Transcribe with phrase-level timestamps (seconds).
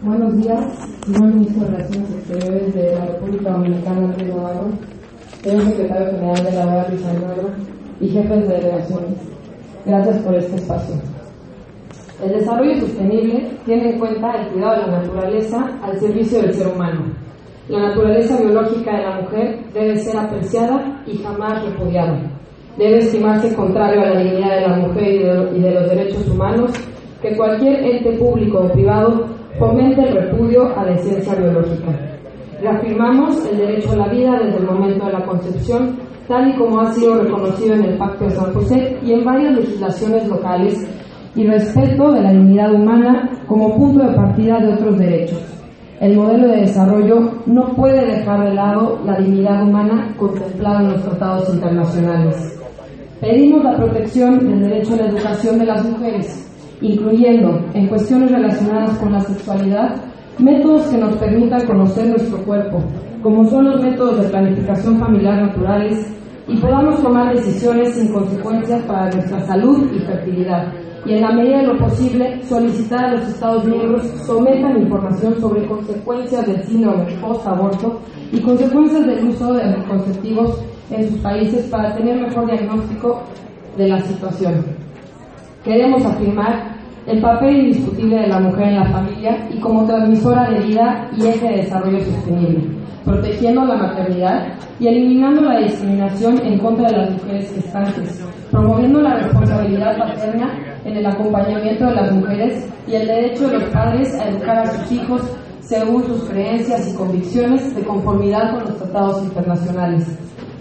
[0.00, 0.64] Buenos días,
[1.04, 4.68] señor Ministro de Relaciones Exteriores de la República Dominicana, Andrés Navarro,
[5.42, 7.48] señor Secretario General de la Almagro,
[8.00, 9.18] y jefes de delegaciones.
[9.84, 10.94] Gracias por este espacio.
[12.22, 16.68] El desarrollo sostenible tiene en cuenta el cuidado de la naturaleza al servicio del ser
[16.68, 17.00] humano.
[17.68, 22.20] La naturaleza biológica de la mujer debe ser apreciada y jamás repudiada.
[22.78, 25.08] Debe estimarse contrario a la dignidad de la mujer
[25.56, 26.70] y de los derechos humanos
[27.20, 31.88] que cualquier ente público o privado fomente el repudio a la esencia biológica.
[32.62, 36.80] Reafirmamos el derecho a la vida desde el momento de la concepción, tal y como
[36.80, 40.86] ha sido reconocido en el Pacto de San José y en varias legislaciones locales,
[41.34, 45.40] y respeto de la dignidad humana como punto de partida de otros derechos.
[46.00, 51.02] El modelo de desarrollo no puede dejar de lado la dignidad humana contemplada en los
[51.02, 52.58] tratados internacionales.
[53.20, 56.48] Pedimos la protección del derecho a la educación de las mujeres,
[56.80, 59.96] incluyendo, en cuestiones relacionadas con la sexualidad,
[60.38, 62.82] métodos que nos permitan conocer nuestro cuerpo,
[63.22, 66.14] como son los métodos de planificación familiar naturales,
[66.46, 70.72] y podamos tomar decisiones sin consecuencias para nuestra salud y fertilidad,
[71.04, 75.66] y en la medida de lo posible solicitar a los Estados miembros sometan información sobre
[75.66, 78.00] consecuencias del síndrome post-aborto
[78.32, 83.22] y consecuencias del uso de anticonceptivos en sus países para tener mejor diagnóstico
[83.76, 84.87] de la situación.
[85.64, 90.60] Queremos afirmar el papel indiscutible de la mujer en la familia y como transmisora de
[90.60, 92.64] vida y eje de desarrollo sostenible,
[93.04, 94.46] protegiendo la maternidad
[94.78, 100.96] y eliminando la discriminación en contra de las mujeres gestantes, promoviendo la responsabilidad paterna en
[100.96, 104.92] el acompañamiento de las mujeres y el derecho de los padres a educar a sus
[104.92, 105.22] hijos
[105.60, 110.06] según sus creencias y convicciones de conformidad con los tratados internacionales.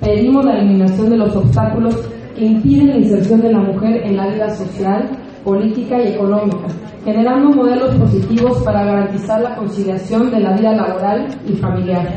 [0.00, 1.96] Pedimos la eliminación de los obstáculos
[2.40, 5.10] que impiden la inserción de la mujer en la vida social,
[5.44, 6.68] política y económica,
[7.04, 12.08] generando modelos positivos para garantizar la conciliación de la vida laboral y familiar.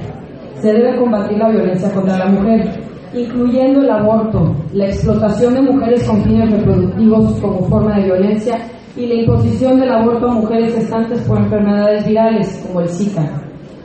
[0.61, 2.71] Se debe combatir la violencia contra la mujer,
[3.13, 8.57] incluyendo el aborto, la explotación de mujeres con fines reproductivos como forma de violencia
[8.95, 13.29] y la imposición del aborto a mujeres gestantes por enfermedades virales como el Zika.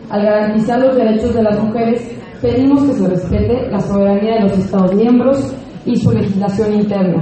[0.09, 4.57] Al garantizar los derechos de las mujeres, pedimos que se respete la soberanía de los
[4.57, 5.53] Estados miembros
[5.89, 7.19] y su legislación interna,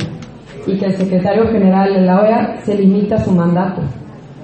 [0.67, 3.83] y que el secretario general de la OEA se limite a su mandato.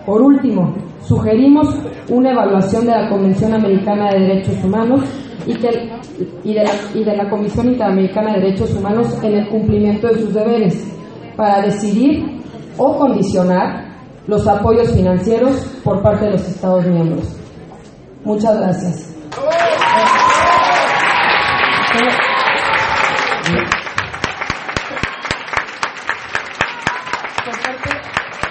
[0.07, 1.69] Por último, sugerimos
[2.09, 5.03] una evaluación de la Convención Americana de Derechos Humanos
[5.47, 5.69] y, que,
[6.45, 10.15] y, de la, y de la Comisión Interamericana de Derechos Humanos en el cumplimiento de
[10.21, 10.93] sus deberes
[11.37, 12.25] para decidir
[12.79, 13.93] o condicionar
[14.27, 17.37] los apoyos financieros por parte de los Estados miembros.
[18.25, 19.09] Muchas gracias.
[27.45, 27.91] Por parte,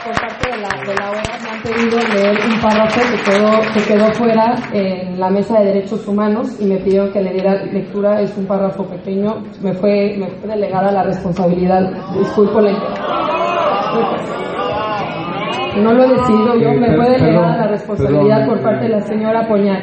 [0.04, 3.52] por parte de, la, de la OEA me han pedido leer un párrafo que quedó,
[3.74, 7.64] que quedó fuera en la mesa de derechos humanos y me pidieron que le diera
[7.66, 8.22] lectura.
[8.22, 9.44] Es un párrafo pequeño.
[9.62, 11.92] Me fue, me fue delegada la responsabilidad.
[12.18, 12.72] Disculpo la
[15.78, 19.48] no lo he decidido yo, me fue delegada la responsabilidad por parte de la señora
[19.48, 19.82] Poñal.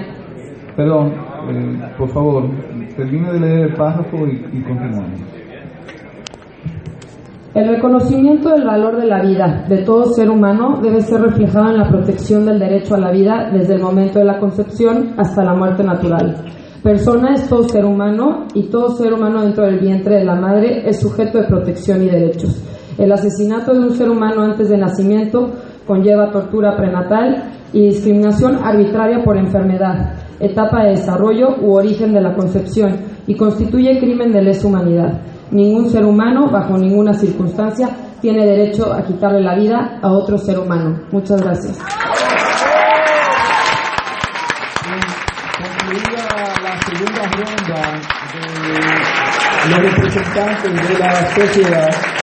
[0.76, 1.14] Perdón,
[1.50, 2.44] eh, por favor,
[2.94, 5.20] termine de leer el párrafo y, y continuamos.
[7.54, 11.78] El reconocimiento del valor de la vida de todo ser humano debe ser reflejado en
[11.78, 15.54] la protección del derecho a la vida desde el momento de la concepción hasta la
[15.54, 16.44] muerte natural.
[16.82, 20.88] Persona es todo ser humano y todo ser humano dentro del vientre de la madre
[20.88, 22.62] es sujeto de protección y derechos.
[22.98, 25.50] El asesinato de un ser humano antes del nacimiento
[25.88, 32.34] conlleva tortura prenatal y discriminación arbitraria por enfermedad, etapa de desarrollo u origen de la
[32.34, 35.22] concepción y constituye crimen de lesa humanidad.
[35.50, 37.88] Ningún ser humano, bajo ninguna circunstancia,
[38.20, 41.00] tiene derecho a quitarle la vida a otro ser humano.
[41.10, 41.78] Muchas gracias.
[49.68, 52.08] Los representantes de la sociedad.